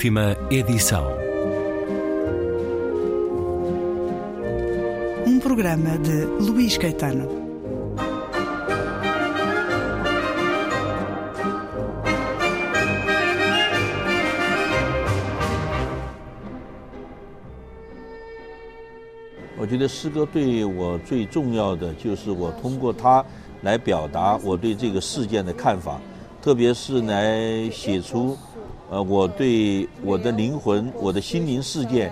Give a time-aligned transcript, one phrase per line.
[0.00, 1.04] Última edição.
[5.26, 7.28] Um programa de Luís Caetano.
[19.58, 23.22] 我觉得诗歌对我最重要的就是我通过它
[23.60, 26.00] 来表达我对这个事件的看法，
[26.40, 28.38] 特别是来写出，
[28.91, 32.11] 呃，我对我的灵魂、我的心灵世界，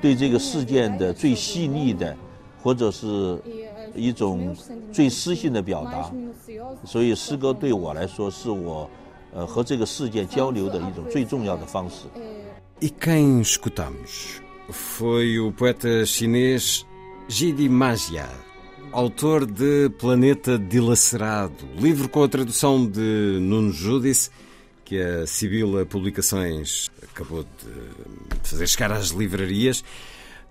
[0.00, 2.16] 对这个事件的最细腻的，
[2.62, 3.36] 或者是
[3.96, 4.56] 一种
[4.92, 6.08] 最私信的表达。
[6.84, 8.88] 所以，诗歌对我来说，是我，
[9.34, 12.06] 呃，和这个世界交流的一种最重要的方式。
[12.80, 14.40] E quem escutamos
[14.70, 16.86] foi o poeta chinês
[17.28, 18.28] Jidi Magia,
[18.92, 24.30] autor de Planeta Dilacerado, livro com a tradução de Nuno Judice,
[24.90, 29.84] que a Sibila Publicações acabou de fazer chegar às livrarias.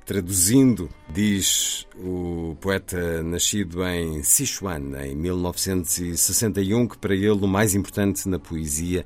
[0.05, 8.29] Traduzindo, diz o poeta nascido em Sichuan em 1961 que para ele o mais importante
[8.29, 9.05] na poesia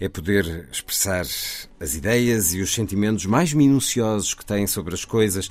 [0.00, 1.24] é poder expressar
[1.78, 5.48] as ideias e os sentimentos mais minuciosos que tem sobre as coisas.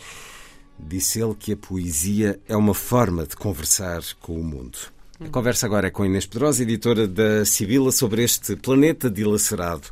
[0.77, 4.77] Disse ele que a poesia é uma forma de conversar com o mundo.
[5.23, 9.87] A conversa agora é com Inês Pedrosa, editora da Sibila, sobre este planeta dilacerado.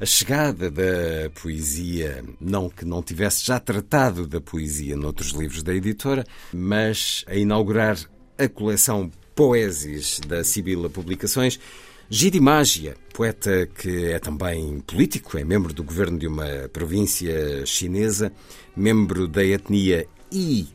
[0.00, 5.74] A chegada da poesia, não que não tivesse já tratado da poesia noutros livros da
[5.74, 7.98] editora, mas a inaugurar
[8.38, 11.60] a coleção Poésias da Sibila Publicações,
[12.08, 18.32] Gidi Magia, poeta que é também político, é membro do governo de uma província chinesa,
[18.74, 20.66] membro da etnia I,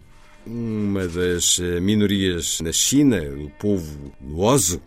[0.48, 4.82] uma das minorias na China, o povo Luoso.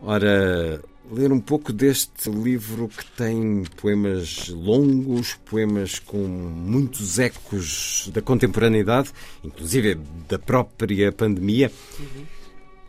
[0.00, 8.22] Ora, ler um pouco deste livro que tem poemas longos, poemas com muitos ecos da
[8.22, 9.10] contemporaneidade,
[9.44, 11.70] inclusive da própria pandemia.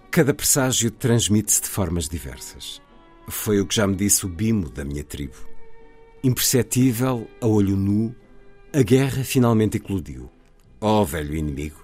[0.09, 2.81] Cada presságio transmite-se de formas diversas.
[3.28, 5.35] Foi o que já me disse o Bimo da minha tribo.
[6.23, 8.16] Imperceptível, a olho nu,
[8.72, 10.29] a guerra finalmente eclodiu.
[10.79, 11.82] Ó oh, velho inimigo,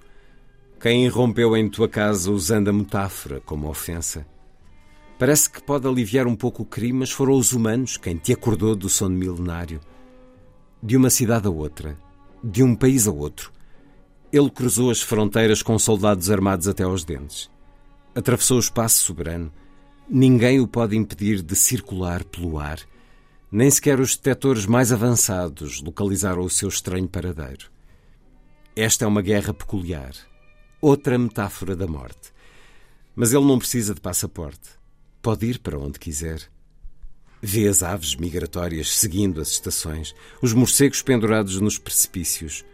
[0.80, 4.26] quem irrompeu em tua casa usando a metáfora como ofensa?
[5.18, 8.74] Parece que pode aliviar um pouco o crime, mas foram os humanos quem te acordou
[8.74, 9.78] do sono milenário.
[10.82, 11.98] De uma cidade a outra,
[12.42, 13.52] de um país a outro,
[14.32, 17.50] ele cruzou as fronteiras com soldados armados até aos dentes.
[18.14, 19.52] Atravessou o espaço soberano.
[20.08, 22.78] Ninguém o pode impedir de circular pelo ar.
[23.52, 27.66] Nem sequer os detectores mais avançados localizaram o seu estranho paradeiro.
[28.74, 30.12] Esta é uma guerra peculiar,
[30.80, 32.32] outra metáfora da morte.
[33.14, 34.70] Mas ele não precisa de passaporte.
[35.20, 36.40] Pode ir para onde quiser.
[37.42, 42.64] Vê as aves migratórias seguindo as estações, os morcegos pendurados nos precipícios,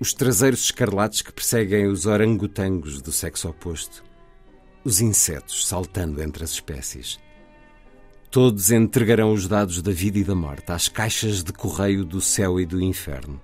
[0.00, 4.02] os traseiros escarlates que perseguem os orangotangos do sexo oposto,
[4.84, 7.18] os insetos saltando entre as espécies.
[8.30, 12.60] Todos entregarão os dados da vida e da morte às caixas de correio do céu
[12.60, 13.40] e do inferno.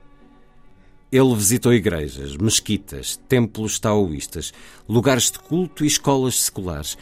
[1.11, 4.53] Ele visitou igrejas, mesquitas, templos taoístas,
[4.89, 6.99] lugares de culto e escolas seculares.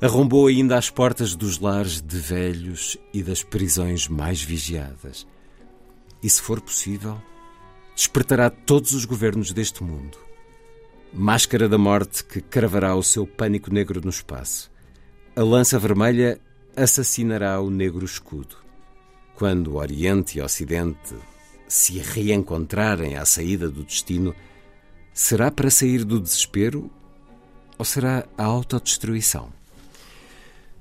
[0.00, 5.26] Arrombou ainda as portas dos lares de velhos e das prisões mais vigiadas.
[6.22, 7.20] E, se for possível,
[7.96, 10.18] despertará todos os governos deste mundo.
[11.12, 14.70] Máscara da morte que cravará o seu pânico negro no espaço.
[15.34, 16.40] A lança vermelha
[16.76, 18.56] assassinará o negro escudo.
[19.34, 21.14] Quando o Oriente e o Ocidente
[21.72, 24.34] se reencontrarem à saída do destino,
[25.14, 26.90] será para sair do desespero
[27.78, 29.50] ou será a autodestruição?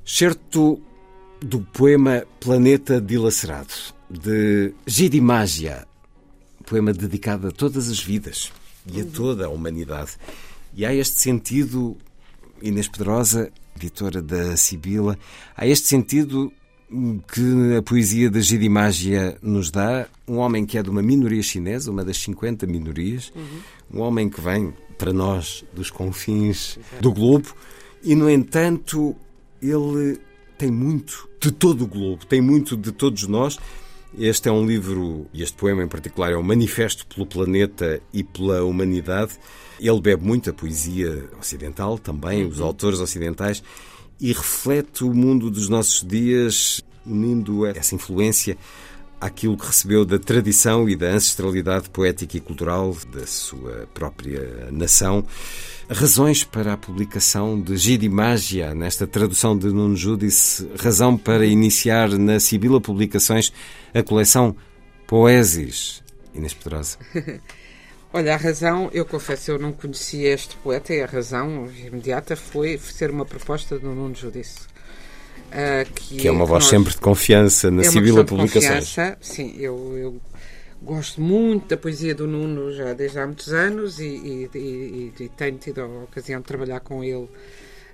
[0.06, 0.81] Certo
[1.40, 3.74] do poema Planeta Dilacerado,
[4.09, 5.88] de Gidi Magia,
[6.66, 8.52] poema dedicado a todas as vidas
[8.85, 10.17] e a toda a humanidade.
[10.73, 11.96] E há este sentido,
[12.61, 15.17] Inês Pedrosa, editora da Sibila,
[15.55, 16.52] há este sentido
[17.32, 21.41] que a poesia de Gidi Magia nos dá, um homem que é de uma minoria
[21.41, 23.99] chinesa, uma das 50 minorias, uhum.
[23.99, 27.53] um homem que vem para nós dos confins do globo,
[28.03, 29.16] e no entanto
[29.61, 30.20] ele
[30.58, 33.58] tem muito de todo o globo, tem muito de todos nós.
[34.17, 38.23] Este é um livro, e este poema em particular, é um manifesto pelo planeta e
[38.23, 39.34] pela humanidade.
[39.79, 43.64] Ele bebe muito a poesia ocidental, também, os autores ocidentais,
[44.22, 48.56] e reflete o mundo dos nossos dias, unindo essa influência
[49.20, 55.26] àquilo que recebeu da tradição e da ancestralidade poética e cultural da sua própria nação.
[55.90, 62.09] Razões para a publicação de Gidi Magia, nesta tradução de Nuno Judice, razão para iniciar
[62.09, 63.52] na Sibila Publicações
[63.94, 64.56] a coleção
[65.08, 66.03] poesis,
[66.34, 66.97] Inês Pedrosa?
[68.13, 72.78] Olha, a razão, eu confesso, eu não conhecia este poeta e a razão imediata foi
[72.78, 74.59] ser uma proposta do Nuno Judice.
[75.52, 78.96] Uh, que, que, é uma voz nós, sempre de confiança na é Sibila Publicações.
[79.19, 80.22] sim, eu, eu,
[80.81, 85.29] gosto muito da poesia do Nuno já desde há muitos anos e, e, e, e
[85.29, 87.29] tenho tido a ocasião de trabalhar com ele.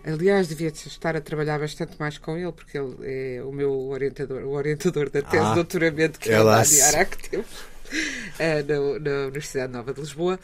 [0.06, 4.42] Aliás, devia estar a trabalhar bastante mais com ele, porque ele é o meu orientador,
[4.44, 7.48] o orientador da tese ah, de doutoramento que é lá de Araque temos
[8.40, 10.40] uh, na, Universidade Nova de Lisboa.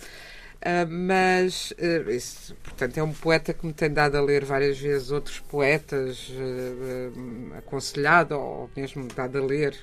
[0.62, 4.78] Uh, mas, uh, isso, portanto, é um poeta que me tem dado a ler várias
[4.80, 6.32] vezes outros poetas,
[7.58, 9.76] aconselhado ou mesmo dado a ler.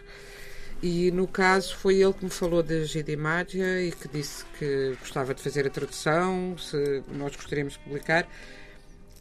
[0.83, 4.97] E no caso foi ele que me falou da Gide Magia e que disse que
[4.99, 8.27] gostava de fazer a tradução, se nós gostaríamos de publicar.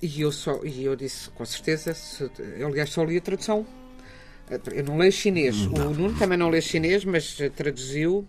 [0.02, 2.32] E eu, só, e eu disse, com certeza, se,
[2.66, 3.68] aliás, só li a tradução
[4.72, 5.68] eu não leio chinês.
[5.68, 5.88] Não.
[5.88, 8.28] O Nuno também não lê chinês, mas traduziu.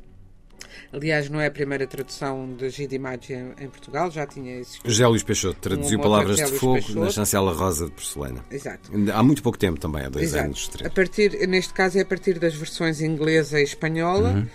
[0.92, 4.88] Aliás, não é a primeira tradução de Gide Magia em, em, Portugal, já tinha existido.
[4.90, 7.00] José Luís Peixoto traduziu um Palavras de Fogo Peixoto.
[7.00, 8.44] na chancela rosa de porcelana.
[8.50, 8.90] Exato.
[9.12, 10.44] Há muito pouco tempo também, há dois Exato.
[10.46, 10.68] anos.
[10.68, 10.90] Três.
[10.90, 14.30] A partir, neste caso é a partir das versões inglesa e espanhola.
[14.30, 14.46] Uhum.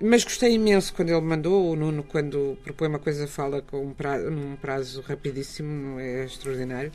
[0.00, 1.70] Mas gostei imenso quando ele mandou.
[1.70, 6.92] O Nuno, quando propõe uma coisa, fala com um prazo, num prazo rapidíssimo, é extraordinário.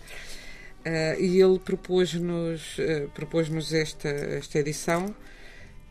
[0.81, 5.13] Uh, e ele propôs-nos uh, propôs esta, esta edição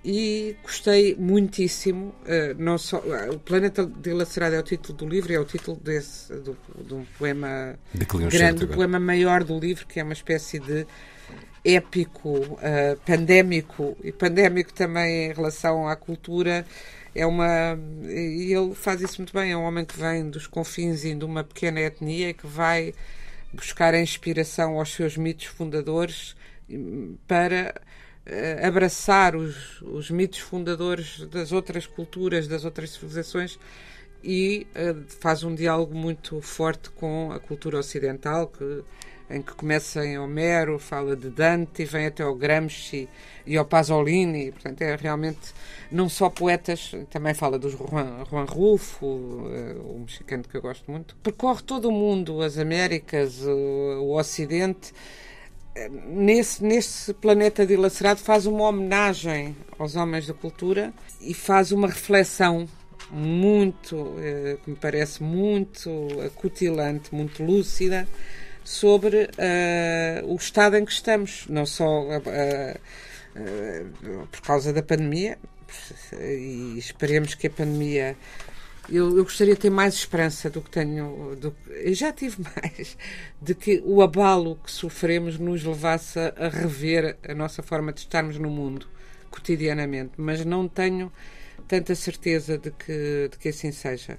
[0.04, 2.12] e gostei muitíssimo.
[2.22, 3.00] Uh, não só,
[3.32, 7.04] o Planeta Dilacerado é o título do livro, é o título desse, do, de um
[7.16, 7.78] poema
[8.28, 10.84] grande, do poema maior do livro, que é uma espécie de
[11.64, 12.58] épico,
[13.06, 16.66] pandémico e pandémico também em relação à cultura.
[17.14, 17.78] É uma
[18.08, 19.52] e ele faz isso muito bem.
[19.52, 22.92] É um homem que vem dos confins de uma pequena etnia que vai
[23.52, 26.36] buscar a inspiração aos seus mitos fundadores
[27.26, 27.74] para
[28.26, 33.58] uh, abraçar os, os mitos fundadores das outras culturas, das outras civilizações
[34.22, 38.82] e uh, faz um diálogo muito forte com a cultura ocidental que
[39.30, 43.08] em que começa em Homero, fala de Dante vem até ao Gramsci
[43.46, 45.54] e ao Pasolini, portanto é realmente
[45.90, 50.90] não só poetas, também fala dos Juan, Juan Rulfo, uh, um mexicano que eu gosto
[50.90, 51.16] muito.
[51.22, 54.92] Percorre todo o mundo, as Américas, o, o Ocidente,
[55.74, 61.86] eh, nesse, nesse planeta dilacerado faz uma homenagem aos homens da cultura e faz uma
[61.86, 62.68] reflexão
[63.10, 65.90] muito, eh, que me parece muito
[66.24, 68.08] acutilante, muito lúcida,
[68.64, 72.80] sobre uh, o estado em que estamos, não só uh,
[74.30, 75.38] por causa da pandemia,
[76.18, 78.16] e esperemos que a pandemia.
[78.88, 81.36] Eu, eu, gostaria de ter mais esperança do que tenho.
[81.36, 82.96] Do, eu já tive mais.
[83.40, 88.36] De que o abalo que sofremos nos levasse a rever a nossa forma de estarmos
[88.36, 88.88] no mundo
[89.30, 90.12] cotidianamente.
[90.16, 91.12] Mas não tenho
[91.68, 94.18] tanta certeza de que, de que assim seja.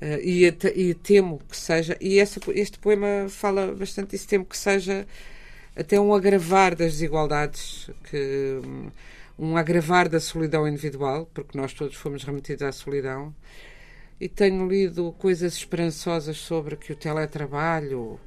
[0.00, 4.56] Uh, e, e, temo que seja, e essa, este poema fala bastante disso, temo que
[4.56, 5.06] seja
[5.76, 8.60] até um agravar das desigualdades, que,
[9.38, 13.34] um agravar da solidão individual, porque nós todos fomos remetidos à solidão.
[14.20, 18.20] E tenho lido coisas esperançosas sobre que o teletrabalho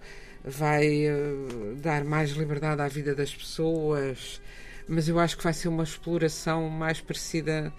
[0.43, 4.41] vai uh, dar mais liberdade à vida das pessoas,
[4.87, 7.71] mas eu acho que vai ser uma exploração mais parecida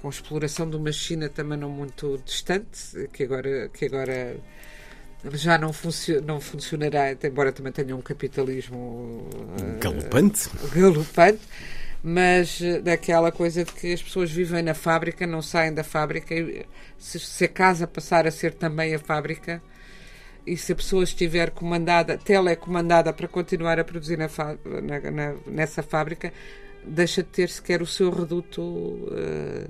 [0.00, 4.36] com a exploração de uma China também não muito distante, que agora, que agora
[5.32, 10.48] já não, funcio não funcionará, embora também tenha um capitalismo uh, galopante.
[10.74, 11.40] galopante,
[12.02, 16.34] mas uh, daquela coisa de que as pessoas vivem na fábrica, não saem da fábrica,
[16.34, 16.64] e
[16.98, 19.62] se, se a casa passar a ser também a fábrica,
[20.46, 24.28] e se a pessoa estiver comandada, telecomandada para continuar a produzir na,
[24.82, 26.32] na, na, nessa fábrica,
[26.86, 29.65] deixa de ter sequer o seu reduto uh,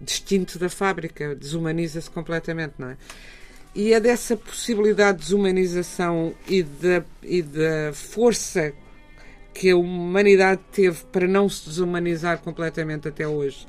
[0.00, 2.96] distinto da fábrica, desumaniza-se completamente, não é?
[3.74, 8.72] E é dessa possibilidade de desumanização e da, e da força
[9.52, 13.66] que a humanidade teve para não se desumanizar completamente até hoje.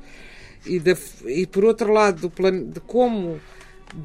[0.64, 0.96] E, da,
[1.26, 3.40] e por outro lado, do plan, de como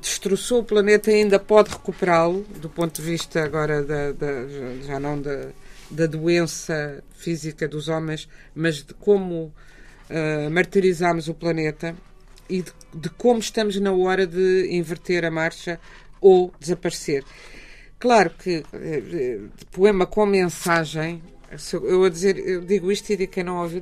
[0.02, 4.48] destroçou o planeta ainda pode recuperá-lo, do ponto de vista agora da, da
[4.86, 5.50] já não da,
[5.92, 9.54] da doença física dos homens, mas de como
[10.10, 11.96] uh, martirizamos o planeta
[12.50, 15.80] e de, de como estamos na hora de inverter a marcha
[16.22, 17.24] ou desaparecer.
[18.00, 19.40] Claro que eh,
[19.72, 21.22] poema com mensagem,
[21.72, 23.82] eu a dizer, eu digo isto e digo quem não ouviu,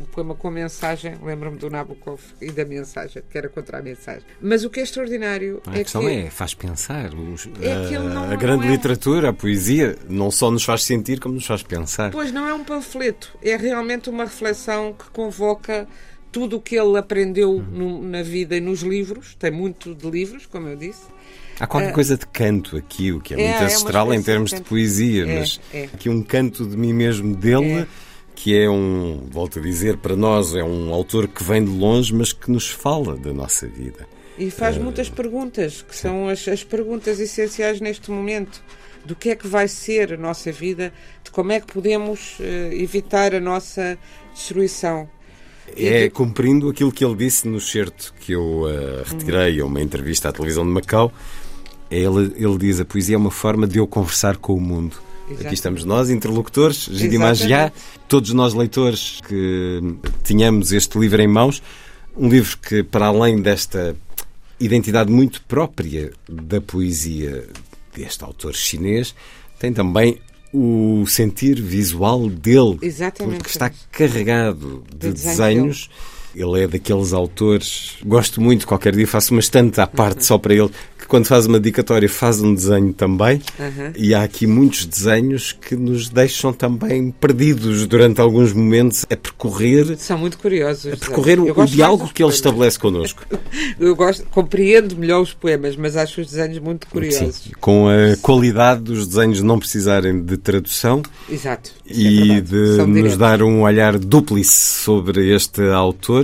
[0.00, 4.22] um poema com mensagem, lembro-me do Nabokov e da mensagem, que era contra a mensagem.
[4.40, 6.08] Mas o que é extraordinário a é questão que.
[6.08, 7.14] é, faz pensar.
[7.14, 11.34] Os, é não, a grande é literatura, a poesia, não só nos faz sentir, como
[11.34, 12.10] nos faz pensar.
[12.10, 15.88] Pois não é um panfleto, é realmente uma reflexão que convoca
[16.34, 20.46] tudo o que ele aprendeu no, na vida e nos livros, tem muito de livros,
[20.46, 21.04] como eu disse.
[21.60, 24.20] Há qualquer coisa de canto aqui, o que é, É, muito é uma ancestral em
[24.20, 25.84] termos de de poesia, É, mas é.
[25.84, 27.86] aqui um canto de mim mesmo dele, É.
[28.34, 32.12] que é um, volto a dizer, para nós é um autor que vem de longe,
[32.12, 34.04] mas que nos fala da nossa vida.
[34.36, 38.60] E faz muitas perguntas, que são as, as perguntas essenciais neste momento.
[39.04, 42.70] Do que é que vai ser a nossa vida, de como é que podemos eh,
[42.72, 43.96] evitar a nossa
[44.34, 45.08] destruição.
[45.76, 50.28] É cumprindo aquilo que ele disse no certo que eu eh, retirei a uma entrevista
[50.28, 51.12] à televisão de Macau.
[51.90, 54.96] Ele, ele diz a poesia é uma forma de eu conversar com o mundo.
[55.24, 55.46] Exatamente.
[55.46, 57.18] Aqui estamos nós, interlocutores, Gidi Exatamente.
[57.18, 57.72] Magiá,
[58.06, 59.80] todos nós leitores que
[60.22, 61.62] tínhamos este livro em mãos.
[62.16, 63.96] Um livro que, para além desta
[64.60, 67.48] identidade muito própria da poesia
[67.94, 69.14] deste autor chinês,
[69.58, 70.20] tem também
[70.56, 73.38] o sentir visual dele, Exatamente.
[73.38, 75.90] porque está carregado de De desenho desenhos.
[76.34, 80.22] Ele é daqueles autores, gosto muito, qualquer dia faço uma estante à parte Uhum.
[80.24, 83.40] só para ele, que quando faz uma dedicatória faz um desenho também.
[83.58, 83.92] Uhum.
[83.96, 89.96] E há aqui muitos desenhos que nos deixam também perdidos durante alguns momentos a percorrer,
[89.98, 90.92] São muito curiosos.
[90.92, 92.34] a percorrer o, o diálogo que ele poemas.
[92.34, 93.22] estabelece connosco.
[93.78, 97.36] Eu gosto, compreendo melhor os poemas, mas acho os desenhos muito curiosos.
[97.36, 101.70] Sim, com a qualidade dos desenhos não precisarem de tradução Exato.
[101.88, 102.40] é e verdade.
[102.42, 103.18] de São nos diretos.
[103.18, 106.23] dar um olhar dúplice sobre este autor.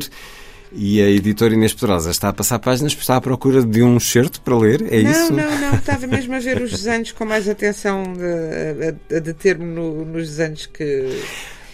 [0.73, 4.41] E a editora Inês Pedrosa está a passar páginas, está à procura de um certo
[4.41, 5.33] para ler, é não, isso?
[5.33, 5.75] não, não.
[5.75, 10.29] Estava mesmo a ver os desenhos com mais atenção, a, a, a deter-me no- nos
[10.29, 11.21] desenhos que.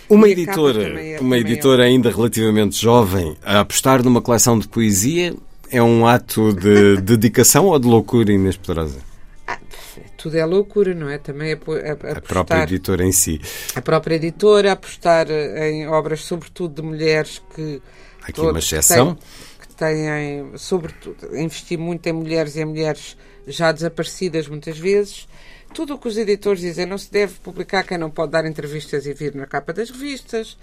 [0.09, 4.66] Uma editora, é- uma também é editora ainda relativamente jovem, a apostar numa coleção de
[4.66, 5.35] poesia
[5.71, 9.00] é um ato de dedicação ou de loucura, Inês Pedrosa?
[10.16, 11.18] Tudo é loucura, não é?
[11.18, 13.40] Também a, a, A própria editora em si.
[13.75, 17.83] a própria editora, apostar em obras, sobretudo de mulheres que.
[18.26, 19.14] Aqui todos uma exceção.
[19.14, 23.16] Que têm, que têm, sobretudo, investir muito em mulheres e em mulheres
[23.47, 25.28] já desaparecidas muitas vezes.
[25.73, 29.06] Tudo o que os editores dizem não se deve publicar quem não pode dar entrevistas
[29.06, 30.59] e vir na capa das revistas.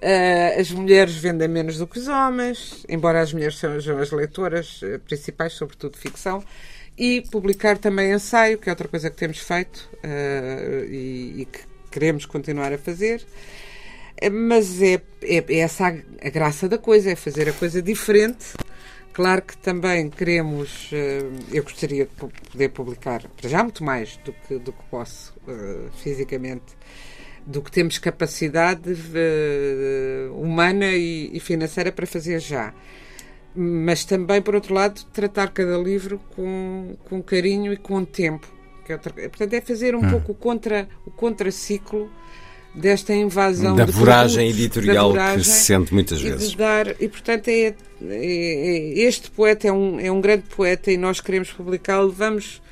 [0.00, 4.80] Ah, as mulheres vendem menos do que os homens, embora as mulheres sejam as leitoras
[4.82, 6.42] eh, principais, sobretudo de ficção.
[6.96, 11.60] E publicar também ensaio, que é outra coisa que temos feito ah, e, e que
[11.90, 13.22] queremos continuar a fazer.
[14.16, 17.80] Eh, Mas é, é, é essa a, a graça da coisa, é fazer a coisa
[17.82, 18.46] diferente.
[19.12, 21.20] Claro que também queremos, eh,
[21.52, 22.10] eu gostaria de
[22.50, 26.64] poder publicar, já muito mais do que, do que posso eh, fisicamente,
[27.46, 28.90] do que temos capacidade
[30.34, 32.72] humana e, financeira para fazer já.
[33.54, 38.46] Mas também, por outro lado, tratar cada livro com, com carinho e com tempo.
[38.86, 42.10] Que é outra- portanto, é fazer um pouco o contra o contraciclo
[42.74, 46.54] desta invasão Da de voragem produtos, editorial da voragem que se sente muitas e vezes.
[46.54, 50.96] dar e portanto é, é- é- este poeta é um, é um grande poeta e
[50.96, 52.62] nós queremos publicá-lo vamos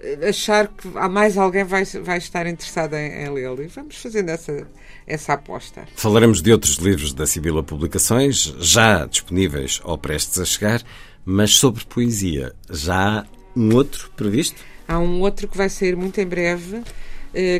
[0.00, 3.96] eh, achar que há mais alguém vai vai estar interessado em, em lê-lo e vamos
[3.96, 4.66] fazendo essa
[5.06, 10.82] essa aposta Falaremos de outros livros da Sibila Publicações, já disponíveis ou prestes a chegar,
[11.24, 14.60] mas sobre poesia, já há um outro previsto?
[14.88, 16.82] há um outro que vai sair muito em breve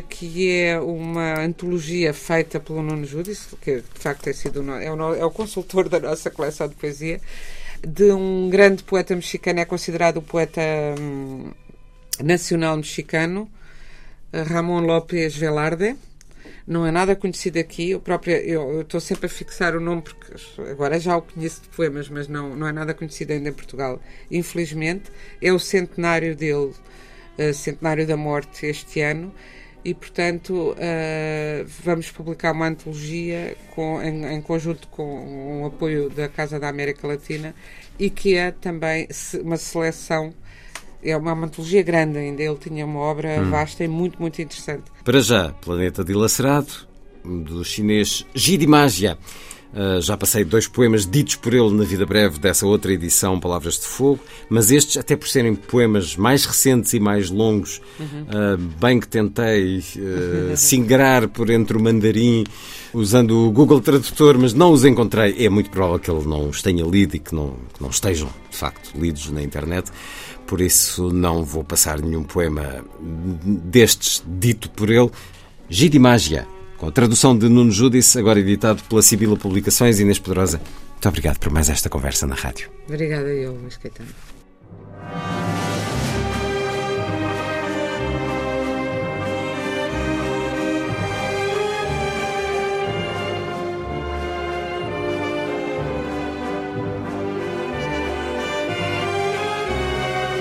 [0.09, 5.15] que é uma antologia feita pelo Nuno Judice, que de facto é, sido é, o,
[5.15, 7.21] é o consultor da nossa coleção de poesia,
[7.85, 10.61] de um grande poeta mexicano, é considerado o poeta
[10.99, 11.51] hum,
[12.23, 13.49] nacional mexicano,
[14.31, 15.95] eh, Ramón López Velarde.
[16.65, 17.91] Não é nada conhecido aqui.
[17.91, 20.33] Eu própria eu estou sempre a fixar o nome porque
[20.69, 24.01] agora já o conheço de poemas, mas não, não é nada conhecido ainda em Portugal.
[24.29, 25.09] Infelizmente,
[25.41, 26.73] é o centenário dele,
[27.37, 29.33] eh, centenário da morte este ano.
[29.87, 36.27] E, portanto, eh, vamos publicar uma antologia com, em, em conjunto com o apoio da
[36.27, 37.55] Casa da América Latina
[37.97, 39.07] e que é também
[39.41, 40.33] uma seleção,
[41.01, 42.43] é uma, antologia grande ainda.
[42.43, 44.91] Ele tinha uma obra vasta e muito, muito interessante.
[45.05, 46.85] Para já, Planeta Dilacerado,
[47.23, 49.17] do chinês Gidi Magia.
[49.77, 53.75] Uh, já passei dois poemas ditos por ele na vida breve dessa outra edição, Palavras
[53.75, 54.19] de Fogo,
[54.49, 59.77] mas estes, até por serem poemas mais recentes e mais longos, uh, bem que tentei
[59.77, 62.43] uh, singrar por entre o mandarim
[62.91, 65.45] usando o Google Tradutor, mas não os encontrei.
[65.45, 68.29] É muito provável que ele não os tenha lido e que não, que não estejam,
[68.49, 69.91] de facto, lidos na internet.
[70.47, 75.11] Por isso, não vou passar nenhum poema destes dito por ele.
[75.69, 79.99] Gidi Magia, com a tradução de Nuno Judice, agora editado pela Sibila Publicações.
[79.99, 82.69] Inês Pedrosa, muito obrigado por mais esta conversa na rádio.
[82.87, 84.09] Obrigada eu, Luís Caetano.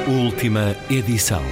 [0.08, 1.42] Última edição.